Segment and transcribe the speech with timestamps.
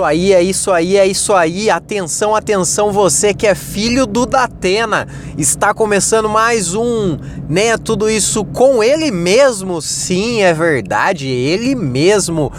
[0.00, 1.68] isso aí, é isso aí, é isso aí.
[1.68, 5.06] Atenção, atenção, você que é filho do Datena.
[5.36, 7.76] Está começando mais um, né?
[7.76, 9.82] Tudo isso com ele mesmo.
[9.82, 12.50] Sim, é verdade, ele mesmo.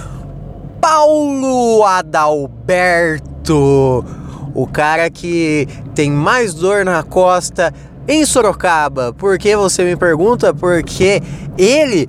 [0.79, 3.25] Paulo Adalberto.
[4.53, 7.73] O cara que tem mais dor na costa
[8.07, 9.13] em Sorocaba.
[9.13, 10.53] Por que você me pergunta?
[10.53, 11.23] Porque
[11.57, 12.07] ele,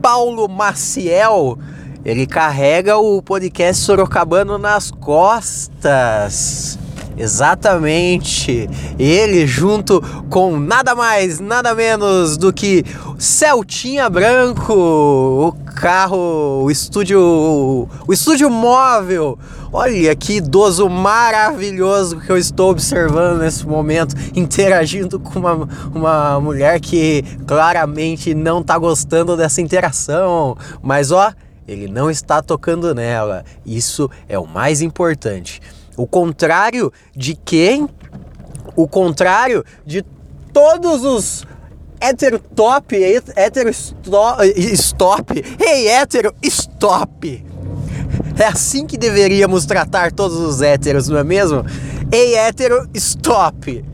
[0.00, 1.58] Paulo Maciel,
[2.04, 6.78] ele carrega o podcast Sorocabano nas costas.
[7.18, 8.70] Exatamente.
[8.98, 12.84] Ele junto com nada mais, nada menos do que
[13.18, 19.36] Celtinha Branco, o carro, o estúdio, o estúdio móvel.
[19.72, 26.80] Olha que idoso maravilhoso que eu estou observando nesse momento, interagindo com uma, uma mulher
[26.80, 30.56] que claramente não está gostando dessa interação.
[30.80, 31.32] Mas ó,
[31.68, 33.44] ele não está tocando nela.
[33.64, 35.60] Isso é o mais importante.
[35.96, 37.86] O contrário de quem?
[38.74, 40.02] O contrário de
[40.52, 41.46] todos os
[42.00, 42.96] hétero top,
[43.36, 43.68] hétero
[44.72, 47.44] stop, hey hétero stop.
[48.38, 51.64] É assim que deveríamos tratar todos os héteros, não é mesmo?
[52.10, 53.84] Ei hétero stop.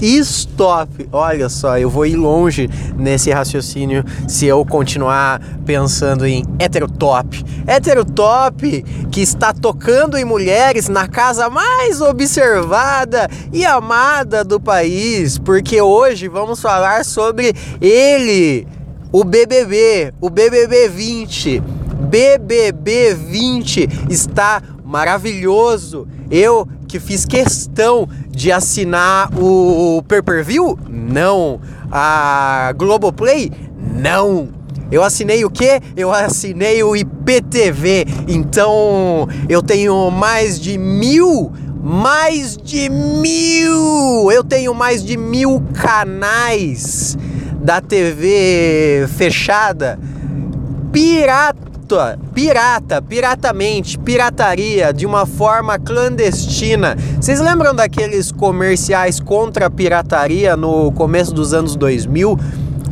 [0.00, 1.08] Stop!
[1.10, 7.44] Olha só, eu vou ir longe nesse raciocínio se eu continuar pensando em heterotop.
[7.66, 15.80] Heterotop que está tocando em mulheres na casa mais observada e amada do país, porque
[15.80, 18.66] hoje vamos falar sobre ele,
[19.10, 21.62] o BBB, o BBB 20.
[22.10, 26.06] BBB 20 está maravilhoso.
[26.30, 30.78] Eu que fiz questão de assinar o pay-per-view?
[30.88, 31.60] Não.
[31.90, 33.50] A Globoplay?
[33.94, 34.48] Não.
[34.90, 35.80] Eu assinei o quê?
[35.96, 38.06] Eu assinei o IPTV.
[38.28, 41.52] Então eu tenho mais de mil.
[41.82, 44.32] Mais de mil!
[44.32, 47.16] Eu tenho mais de mil canais
[47.62, 49.96] da TV fechada
[50.92, 56.96] pirata pirata, pirata, piratamente, pirataria de uma forma clandestina.
[57.20, 62.38] Vocês lembram daqueles comerciais contra a pirataria no começo dos anos 2000,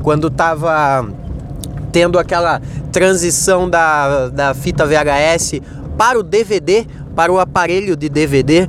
[0.02, 1.08] quando tava
[1.90, 2.60] tendo aquela
[2.92, 5.60] transição da, da fita VHS
[5.98, 8.68] para o DVD, para o aparelho de DVD?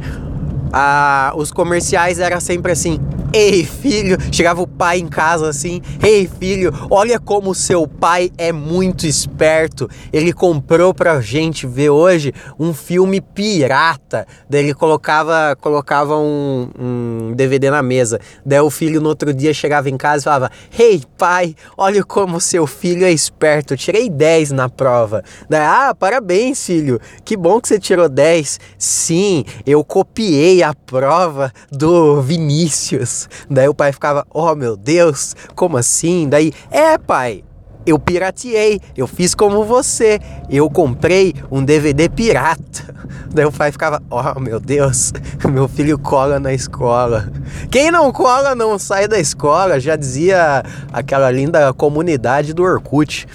[0.73, 2.99] Ah, os comerciais era sempre assim:
[3.37, 8.53] Ei, filho, chegava o pai em casa assim: Ei, filho, olha como seu pai é
[8.53, 9.89] muito esperto.
[10.13, 14.25] Ele comprou pra gente ver hoje um filme pirata.
[14.49, 18.21] Daí ele colocava, colocava um, um DVD na mesa.
[18.45, 22.39] Daí o filho no outro dia chegava em casa e falava: Ei, pai, olha como
[22.39, 23.75] seu filho é esperto.
[23.75, 25.21] tirei 10 na prova.
[25.49, 27.01] Daí, ah, parabéns, filho.
[27.25, 28.61] Que bom que você tirou 10.
[28.77, 33.24] Sim, eu copiei a prova do Vinícius.
[33.49, 36.27] Daí o pai ficava, oh meu Deus, como assim?
[36.27, 37.43] Daí, é pai,
[37.85, 40.19] eu pirateei, eu fiz como você,
[40.49, 42.95] eu comprei um DVD pirata.
[43.31, 45.13] Daí o pai ficava, oh meu Deus,
[45.47, 47.31] meu filho cola na escola.
[47.69, 53.27] Quem não cola não sai da escola, já dizia aquela linda comunidade do Orkut.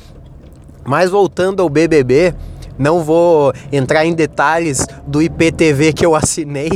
[0.84, 2.34] Mas voltando ao BBB,
[2.78, 6.71] não vou entrar em detalhes do IPTV que eu assinei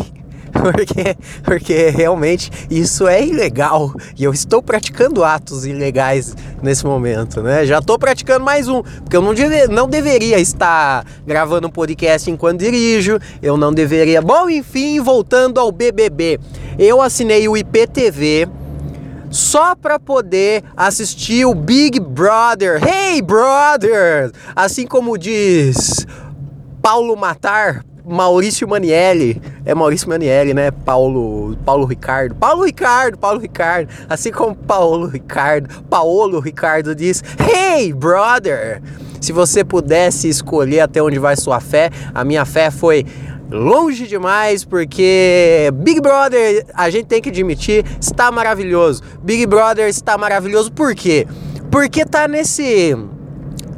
[0.62, 7.66] porque, porque realmente isso é ilegal e eu estou praticando atos ilegais nesse momento, né?
[7.66, 12.31] Já estou praticando mais um, porque eu não, deve, não deveria estar gravando um podcast
[12.31, 14.22] enquanto dirijo, eu não deveria.
[14.22, 16.38] Bom, enfim, voltando ao BBB,
[16.78, 18.48] eu assinei o IPTV
[19.31, 22.81] só para poder assistir o Big Brother.
[22.86, 24.31] Hey, brother!
[24.54, 26.06] Assim como diz
[26.81, 29.41] Paulo Matar, Maurício Manielli.
[29.65, 30.70] É Maurício Manielli, né?
[30.70, 32.34] Paulo, Paulo Ricardo.
[32.34, 33.88] Paulo Ricardo, Paulo Ricardo.
[34.09, 38.82] Assim como Paulo Ricardo, Paulo Ricardo diz: Hey, brother!
[39.20, 43.06] Se você pudesse escolher até onde vai sua fé, a minha fé foi
[43.50, 49.03] longe demais, porque Big Brother, a gente tem que admitir, está maravilhoso.
[49.22, 51.27] Big Brother está maravilhoso por quê?
[51.71, 52.95] Porque tá nesse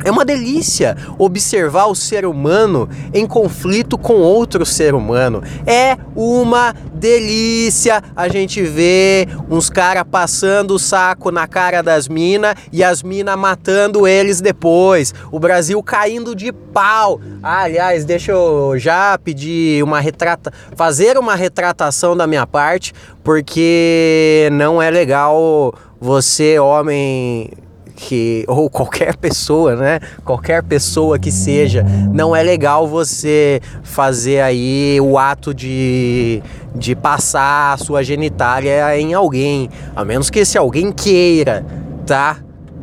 [0.07, 5.43] é uma delícia observar o ser humano em conflito com outro ser humano.
[5.67, 12.55] É uma delícia a gente ver uns caras passando o saco na cara das minas
[12.73, 15.13] e as minas matando eles depois.
[15.33, 17.21] O Brasil caindo de pau.
[17.43, 22.95] Ah, aliás, deixa eu já pedir uma retrata, fazer uma retratação da minha parte,
[23.25, 27.51] porque não é legal você, homem
[27.97, 29.99] que ou qualquer pessoa, né?
[30.25, 36.43] Qualquer pessoa que seja, não é legal você fazer aí o ato de,
[36.75, 41.65] de passar a sua genitália em alguém, a menos que esse alguém queira,
[42.07, 42.37] tá?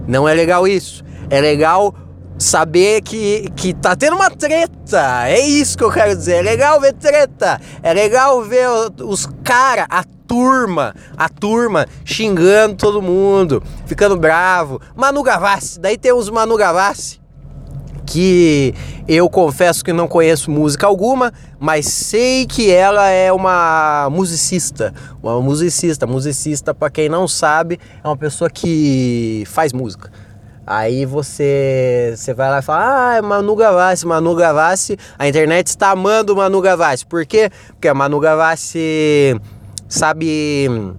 [0.08, 1.04] Não é legal isso.
[1.30, 1.96] É legal
[2.38, 5.28] saber que, que tá tendo uma treta.
[5.28, 6.38] É isso que eu quero dizer.
[6.38, 7.60] É legal ver treta.
[7.82, 8.68] É legal ver
[9.02, 14.82] os caras, a turma, a turma xingando todo mundo, ficando bravo.
[14.96, 17.22] Manu Gavassi, daí temos Manu Gavassi,
[18.06, 18.74] que
[19.08, 25.40] eu confesso que não conheço música alguma, mas sei que ela é uma musicista, uma
[25.42, 30.12] musicista, musicista para quem não sabe, é uma pessoa que faz música.
[30.66, 35.68] Aí você, você vai lá e fala, ah, é Manu Gavassi, Manu Gavassi, a internet
[35.68, 37.06] está amando Manu Gavassi.
[37.06, 37.50] Por quê?
[37.68, 39.40] Porque a Manu Gavassi
[39.90, 40.96] sabe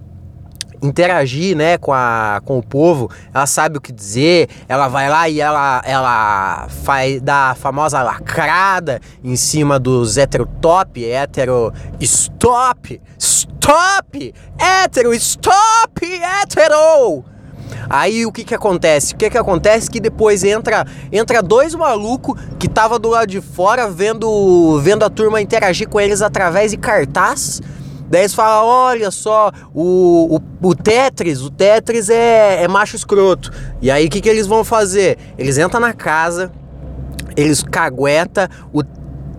[0.82, 5.28] interagir, né, com, a, com o povo, ela sabe o que dizer, ela vai lá
[5.28, 14.34] e ela, ela faz da famosa lacrada em cima dos hétero top, hétero stop, stop,
[14.58, 17.33] hétero, stop, hétero.
[17.88, 19.14] Aí o que que acontece?
[19.14, 23.40] O que que acontece que depois entra entra dois malucos que tava do lado de
[23.40, 27.60] fora vendo vendo a turma interagir com eles através de cartaz
[28.08, 33.50] Daí eles falam, olha só, o, o, o Tetris, o Tetris é, é macho escroto.
[33.80, 35.18] E aí o que, que eles vão fazer?
[35.38, 36.52] Eles entram na casa,
[37.36, 38.82] eles cagueta o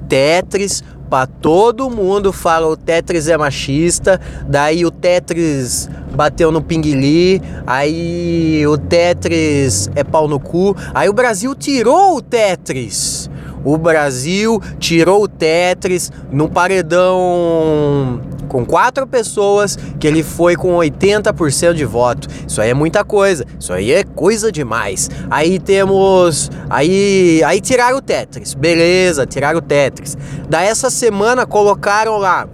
[0.10, 7.42] Tetris para todo mundo, fala o Tetris é machista, daí o Tetris bateu no pinguili,
[7.66, 13.30] aí o Tetris é pau no cu, aí o Brasil tirou o Tetris.
[13.64, 21.74] O Brasil tirou o Tetris num paredão com quatro pessoas que ele foi com 80%
[21.74, 22.28] de voto.
[22.48, 23.46] Isso aí é muita coisa.
[23.60, 25.10] Isso aí é coisa demais.
[25.30, 26.50] Aí temos.
[26.70, 28.54] Aí, aí tiraram o Tetris.
[28.54, 30.18] Beleza, tiraram o Tetris.
[30.50, 32.48] Da essa semana colocaram lá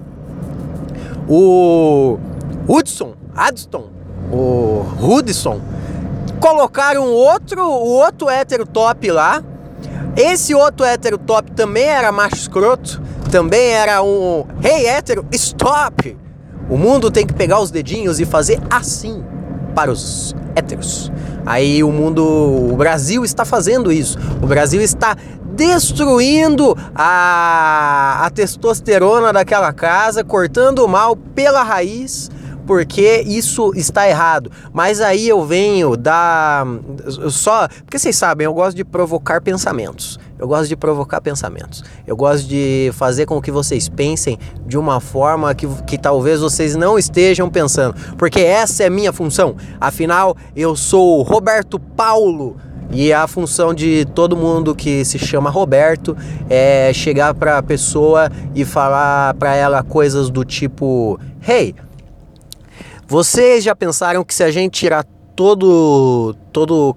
[1.27, 2.17] o
[2.67, 3.89] Hudson, Adston,
[4.31, 5.61] o Hudson.
[6.39, 9.43] Colocaram outro, o outro hétero top lá.
[10.17, 16.17] Esse outro hétero top também era macho escroto também era um Hey hétero, stop!
[16.69, 19.23] O mundo tem que pegar os dedinhos e fazer assim
[19.73, 21.11] para os héteros.
[21.45, 24.19] Aí o mundo, o Brasil está fazendo isso.
[24.41, 25.15] O Brasil está
[25.55, 32.29] destruindo a, a testosterona daquela casa, cortando o mal pela raiz
[32.65, 34.51] porque isso está errado.
[34.73, 36.65] Mas aí eu venho da
[37.29, 40.19] só, porque vocês sabem, eu gosto de provocar pensamentos.
[40.37, 41.83] Eu gosto de provocar pensamentos.
[42.07, 46.75] Eu gosto de fazer com que vocês pensem de uma forma que, que talvez vocês
[46.75, 49.55] não estejam pensando, porque essa é minha função.
[49.79, 52.57] Afinal, eu sou Roberto Paulo.
[52.93, 56.17] E a função de todo mundo que se chama Roberto
[56.49, 61.17] é chegar para a pessoa e falar para ela coisas do tipo:
[61.47, 61.73] "Hey,
[63.11, 65.03] vocês já pensaram que se a gente tirar
[65.35, 66.95] todo todo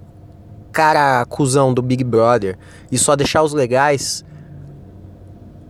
[0.71, 2.57] cara cuzão do Big Brother
[2.89, 4.23] e só deixar os legais,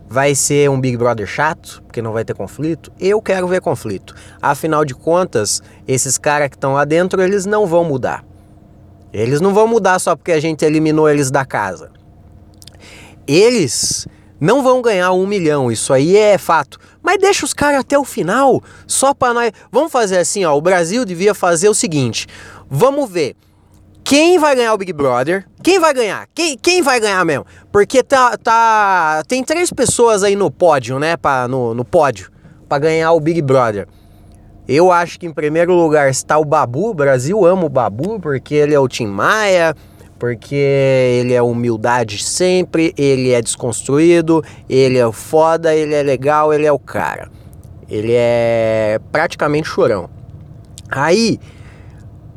[0.08, 2.92] vai ser um Big Brother chato, porque não vai ter conflito?
[3.00, 4.14] Eu quero ver conflito.
[4.40, 8.24] Afinal de contas, esses caras que estão lá dentro, eles não vão mudar.
[9.12, 11.90] Eles não vão mudar só porque a gente eliminou eles da casa.
[13.26, 14.06] Eles
[14.38, 16.78] não vão ganhar um milhão, isso aí é fato.
[17.06, 19.52] Mas deixa os caras até o final, só para nós.
[19.70, 20.56] Vamos fazer assim, ó.
[20.56, 22.26] O Brasil devia fazer o seguinte:
[22.68, 23.36] vamos ver.
[24.02, 25.46] Quem vai ganhar o Big Brother?
[25.62, 26.26] Quem vai ganhar?
[26.34, 27.46] Quem, quem vai ganhar mesmo?
[27.70, 31.16] Porque tá, tá, tem três pessoas aí no pódio, né?
[31.16, 32.28] Pra, no, no pódio,
[32.68, 33.86] para ganhar o Big Brother.
[34.66, 36.90] Eu acho que em primeiro lugar está o Babu.
[36.90, 39.76] O Brasil ama o Babu porque ele é o Tim Maia
[40.18, 46.66] porque ele é humildade sempre, ele é desconstruído, ele é foda, ele é legal, ele
[46.66, 47.30] é o cara.
[47.88, 50.08] Ele é praticamente chorão.
[50.90, 51.38] Aí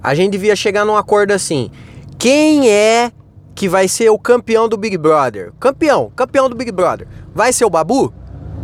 [0.01, 1.71] a gente devia chegar num acordo assim:
[2.17, 3.11] quem é
[3.55, 5.51] que vai ser o campeão do Big Brother?
[5.59, 7.07] Campeão, campeão do Big Brother.
[7.33, 8.13] Vai ser o Babu?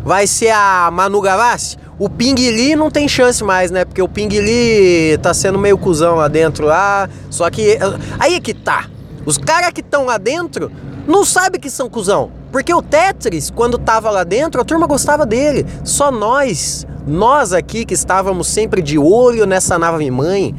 [0.03, 1.77] Vai ser a Manu Gavassi?
[1.97, 3.85] O Pinguili não tem chance mais, né?
[3.85, 7.09] Porque o Pinguili tá sendo meio cuzão lá dentro lá.
[7.29, 7.77] Só que.
[8.19, 8.89] Aí é que tá.
[9.25, 10.71] Os caras que estão lá dentro
[11.07, 12.31] não sabem que são cuzão.
[12.51, 15.65] Porque o Tetris, quando tava lá dentro, a turma gostava dele.
[15.83, 20.55] Só nós, nós aqui que estávamos sempre de olho nessa nave mãe,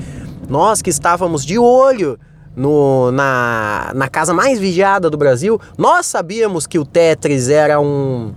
[0.48, 2.18] nós que estávamos de olho
[2.54, 8.32] no, na, na casa mais vigiada do Brasil, nós sabíamos que o Tetris era um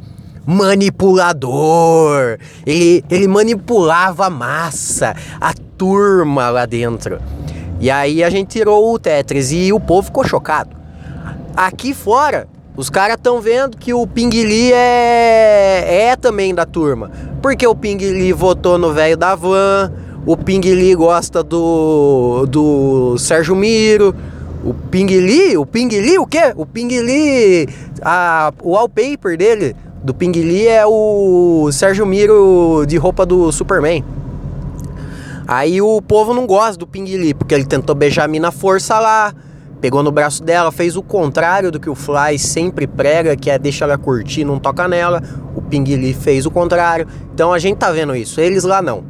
[0.45, 2.37] manipulador.
[2.65, 7.19] Ele, ele manipulava a massa, a turma lá dentro.
[7.79, 10.75] E aí a gente tirou o Tetris e o povo ficou chocado.
[11.55, 17.11] Aqui fora, os caras estão vendo que o Pinguili é, é também da turma.
[17.41, 19.91] Porque o Pinguili votou no velho da van,
[20.25, 24.13] o Pinguili gosta do, do Sérgio Miro.
[24.63, 26.53] O Pinguili, o Pinguili o quê?
[26.55, 27.69] O Pinguili,
[28.01, 34.03] a, o wallpaper dele do Pinguili é o Sérgio Miro de roupa do Superman.
[35.51, 39.33] Aí o povo não gosta do Pinguili, porque ele tentou beijar a mina força lá,
[39.81, 43.57] pegou no braço dela, fez o contrário do que o Fly sempre prega, que é
[43.57, 45.23] deixa ela curtir, não toca nela.
[45.55, 47.07] O Pinguili fez o contrário.
[47.33, 49.03] Então a gente tá vendo isso, eles lá não.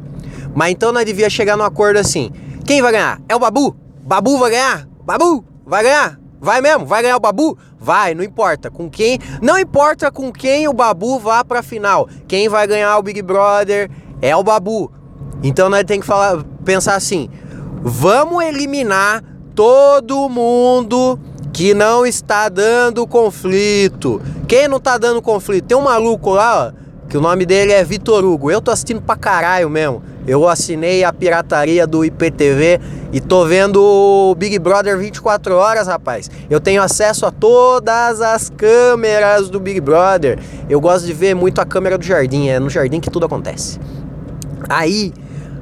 [0.54, 2.30] Mas então nós devia chegar num acordo assim:
[2.64, 3.20] quem vai ganhar?
[3.28, 3.76] É o Babu?
[4.02, 4.88] Babu vai ganhar?
[5.04, 6.18] Babu vai ganhar?
[6.40, 6.86] Vai mesmo?
[6.86, 7.58] Vai ganhar o Babu?
[7.78, 9.18] Vai, não importa com quem.
[9.42, 12.08] Não importa com quem o Babu vá pra final.
[12.26, 13.90] Quem vai ganhar o Big Brother
[14.22, 14.90] é o Babu.
[15.42, 17.28] Então nós tem que falar, pensar assim:
[17.82, 19.22] vamos eliminar
[19.54, 21.18] todo mundo
[21.52, 24.20] que não está dando conflito.
[24.46, 25.66] Quem não está dando conflito?
[25.66, 28.50] Tem um maluco lá, ó, que o nome dele é Vitor Hugo.
[28.50, 30.02] Eu tô assistindo pra caralho mesmo.
[30.26, 32.80] Eu assinei a pirataria do IPTV
[33.12, 36.30] e tô vendo o Big Brother 24 horas, rapaz.
[36.48, 40.38] Eu tenho acesso a todas as câmeras do Big Brother.
[40.68, 43.80] Eu gosto de ver muito a câmera do jardim, é no jardim que tudo acontece.
[44.68, 45.12] Aí,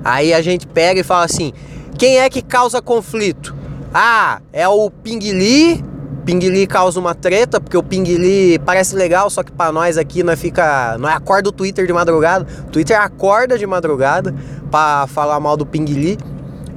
[0.04, 1.52] aí a gente pega e fala assim:
[1.96, 3.54] quem é que causa conflito?
[3.92, 5.84] Ah, é o Pinguili.
[6.24, 10.38] Pinguili causa uma treta, porque o Pinguili parece legal, só que para nós aqui nós
[10.38, 10.96] fica.
[10.98, 12.46] Nós acorda o Twitter de madrugada.
[12.66, 14.34] O Twitter acorda de madrugada
[14.70, 16.18] para falar mal do Pinguili.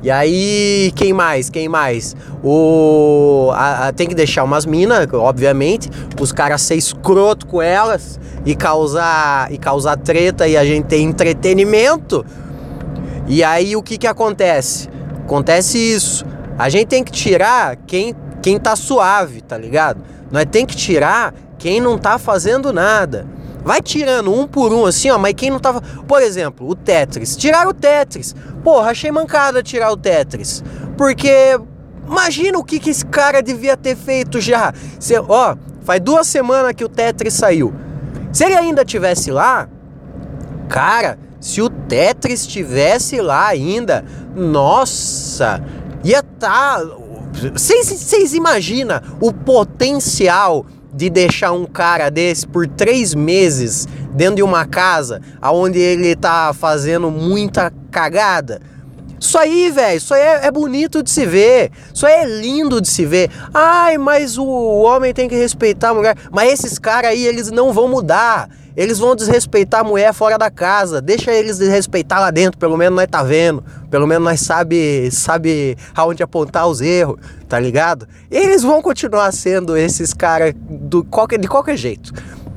[0.03, 1.49] E aí, quem mais?
[1.49, 2.15] Quem mais?
[2.43, 8.19] O a, a, tem que deixar umas minas, obviamente, os caras ser escroto com elas
[8.43, 12.25] e causar e causar treta e a gente ter entretenimento.
[13.31, 14.89] E aí o que que acontece?
[15.23, 16.25] Acontece isso.
[16.59, 20.03] A gente tem que tirar quem, quem tá suave, tá ligado?
[20.29, 23.25] Nós tem que tirar quem não tá fazendo nada.
[23.63, 25.81] Vai tirando um por um assim, ó, mas quem não tava.
[26.05, 27.37] Por exemplo, o Tetris.
[27.37, 28.35] Tiraram o Tetris.
[28.65, 30.61] Porra, achei mancada tirar o Tetris.
[30.97, 31.57] Porque.
[32.05, 34.73] Imagina o que, que esse cara devia ter feito já.
[34.99, 37.73] Cê, ó, faz duas semanas que o Tetris saiu.
[38.33, 39.69] Se ele ainda tivesse lá,
[40.67, 44.05] cara, se o Tetris estivesse lá ainda,
[44.35, 45.61] nossa,
[46.03, 46.79] ia estar.
[46.79, 46.97] Tá...
[47.53, 54.65] Vocês imaginam o potencial de deixar um cara desse por três meses dentro de uma
[54.65, 58.61] casa onde ele tá fazendo muita cagada?
[59.19, 61.71] Isso aí, velho, isso aí é, é, bonito de se ver.
[61.93, 63.29] Isso aí é lindo de se ver.
[63.53, 66.17] Ai, mas o homem tem que respeitar a mulher.
[66.31, 68.49] Mas esses caras aí, eles não vão mudar.
[68.75, 71.01] Eles vão desrespeitar a mulher fora da casa.
[71.01, 73.63] Deixa eles desrespeitar lá dentro, pelo menos nós tá vendo.
[73.89, 78.07] Pelo menos nós sabe, sabe aonde apontar os erros, tá ligado?
[78.29, 82.13] Eles vão continuar sendo esses caras de qualquer jeito.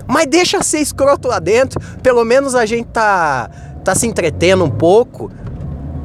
[0.06, 1.80] Mas deixa ser escroto lá dentro.
[2.02, 3.50] Pelo menos a gente tá,
[3.84, 5.30] tá se entretendo um pouco.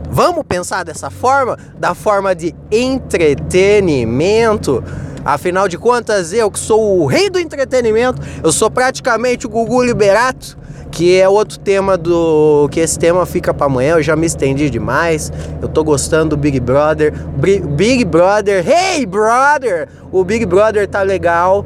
[0.10, 1.58] Vamos pensar dessa forma?
[1.78, 4.82] Da forma de entretenimento
[5.34, 9.84] Afinal de contas, eu que sou o rei do entretenimento, eu sou praticamente o Gugu
[9.84, 10.58] Liberato,
[10.90, 14.72] que é outro tema do que esse tema fica para amanhã, eu já me estendi
[14.72, 15.32] demais.
[15.62, 17.14] Eu tô gostando do Big Brother.
[17.76, 19.88] Big Brother, hey brother!
[20.12, 21.64] O Big Brother tá legal.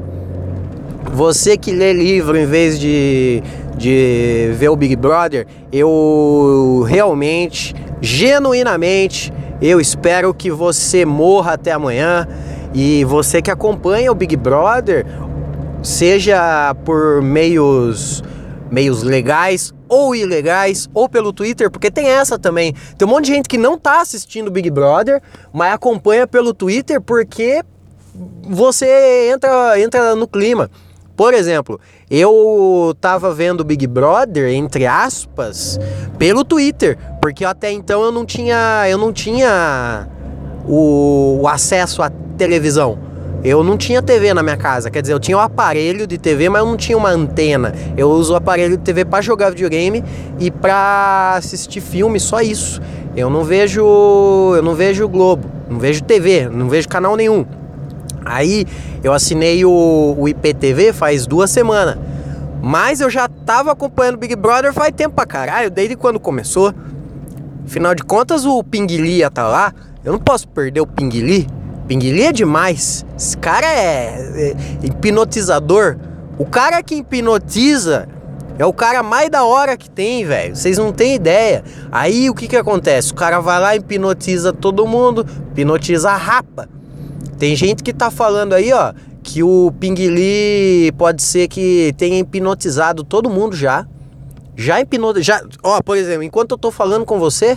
[1.14, 3.42] Você que lê livro em vez de,
[3.78, 12.28] de ver o Big Brother, eu realmente, genuinamente, eu espero que você morra até amanhã.
[12.74, 15.06] E você que acompanha o Big Brother,
[15.82, 18.24] seja por meios
[18.72, 22.74] meios legais ou ilegais, ou pelo Twitter, porque tem essa também.
[22.98, 25.22] Tem um monte de gente que não tá assistindo Big Brother,
[25.54, 27.64] mas acompanha pelo Twitter porque
[28.42, 30.72] você entra, entra no clima.
[31.16, 35.80] Por exemplo, eu tava vendo Big Brother, entre aspas,
[36.18, 40.08] pelo Twitter, porque até então eu não tinha, eu não tinha
[40.68, 42.12] o, o acesso a
[42.44, 42.98] televisão.
[43.44, 46.48] Eu não tinha TV na minha casa, quer dizer, eu tinha um aparelho de TV,
[46.50, 47.74] mas eu não tinha uma antena.
[47.98, 50.04] Eu uso o aparelho de TV para jogar videogame
[50.40, 52.82] e para assistir filme, só isso.
[53.16, 57.46] Eu não vejo, eu não vejo Globo, não vejo TV, não vejo canal nenhum.
[58.26, 58.66] Aí
[59.04, 61.98] eu assinei o, o IPTV faz duas semanas.
[62.62, 66.74] Mas eu já tava acompanhando Big Brother faz tempo pra caralho, desde quando começou.
[67.66, 69.74] Afinal de contas, o Pinguili tá lá.
[70.04, 71.46] Eu não posso perder o Pinguili.
[71.94, 73.06] Pinguili é demais.
[73.16, 75.96] Esse cara é, é hipnotizador.
[76.40, 78.08] O cara que hipnotiza
[78.58, 80.56] É o cara mais da hora que tem, velho.
[80.56, 81.64] Vocês não têm ideia.
[81.92, 83.12] Aí o que que acontece?
[83.12, 86.68] O cara vai lá, hipnotiza todo mundo, hipnotiza a rapa.
[87.38, 93.04] Tem gente que tá falando aí, ó, que o Pinguili pode ser que tenha hipnotizado
[93.04, 93.86] todo mundo já.
[94.56, 95.50] Já hipnotizado.
[95.52, 97.56] Já, ó, por exemplo, enquanto eu tô falando com você,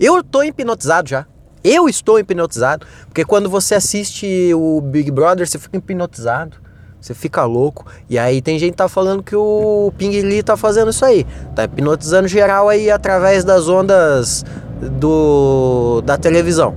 [0.00, 1.26] eu tô hipnotizado já.
[1.62, 2.86] Eu estou hipnotizado.
[3.06, 6.56] Porque quando você assiste o Big Brother, você fica hipnotizado.
[7.00, 7.86] Você fica louco.
[8.08, 11.24] E aí tem gente que tá falando que o Ping Lee tá fazendo isso aí.
[11.54, 14.44] Tá hipnotizando geral aí através das ondas
[14.80, 16.74] do da televisão.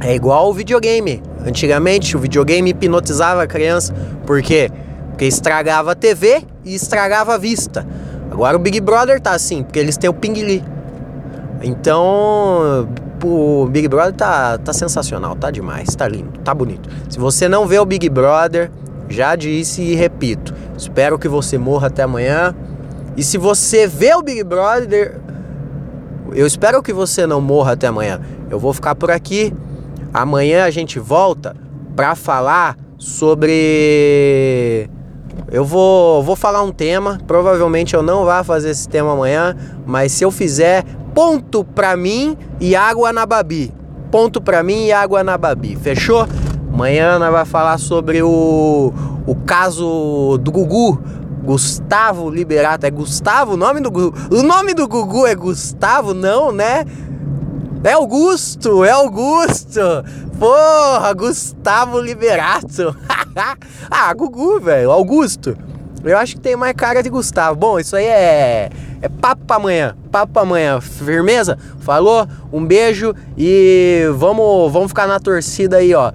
[0.00, 1.22] É igual o videogame.
[1.44, 3.92] Antigamente o videogame hipnotizava a criança.
[4.26, 4.70] Por quê?
[5.10, 7.86] Porque estragava a TV e estragava a vista.
[8.30, 10.62] Agora o Big Brother tá assim, porque eles têm o Ping Lee.
[11.62, 12.88] Então,
[13.24, 16.88] o Big Brother tá, tá sensacional, tá demais, tá lindo, tá bonito.
[17.08, 18.70] Se você não vê o Big Brother,
[19.08, 22.54] já disse e repito, espero que você morra até amanhã.
[23.16, 25.20] E se você vê o Big Brother,
[26.32, 28.20] eu espero que você não morra até amanhã.
[28.50, 29.52] Eu vou ficar por aqui.
[30.12, 31.56] Amanhã a gente volta
[31.96, 34.88] para falar sobre
[35.50, 40.12] eu vou, vou falar um tema, provavelmente eu não vá fazer esse tema amanhã, mas
[40.12, 43.72] se eu fizer, ponto pra mim e água na babi.
[44.10, 46.26] Ponto pra mim e água na babi, fechou?
[46.72, 48.92] Amanhã nós vai falar sobre o,
[49.26, 51.02] o caso do Gugu,
[51.42, 52.86] Gustavo Liberato.
[52.86, 54.14] É Gustavo o nome do Gugu?
[54.30, 56.12] O nome do Gugu é Gustavo?
[56.12, 56.84] Não, né?
[57.84, 59.80] É Augusto, é Augusto.
[60.38, 62.96] Porra, Gustavo Liberato.
[63.90, 65.56] ah, Gugu, velho, Augusto.
[66.04, 67.56] Eu acho que tem mais cara de Gustavo.
[67.56, 68.70] Bom, isso aí é,
[69.00, 69.96] é papo pra amanhã.
[70.10, 70.80] Papo pra amanhã.
[70.80, 71.56] Firmeza?
[71.80, 72.26] Falou?
[72.52, 76.12] Um beijo e vamos, vamos ficar na torcida aí, ó.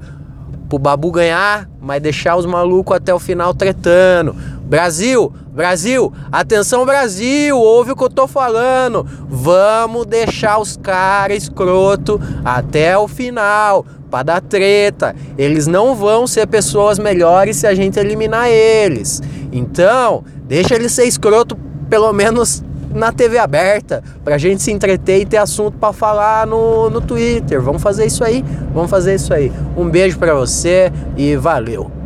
[0.67, 4.35] Pro Babu ganhar, mas deixar os malucos até o final tretando.
[4.63, 9.05] Brasil, Brasil, atenção Brasil, ouve o que eu tô falando.
[9.29, 15.15] Vamos deixar os caras escroto até o final para dar treta.
[15.37, 19.21] Eles não vão ser pessoas melhores se a gente eliminar eles.
[19.51, 21.55] Então, deixa eles ser escroto
[21.87, 26.89] pelo menos na TV aberta, pra gente se entreter e ter assunto para falar no,
[26.89, 27.61] no Twitter.
[27.61, 29.51] Vamos fazer isso aí, vamos fazer isso aí.
[29.77, 32.02] Um beijo para você e valeu.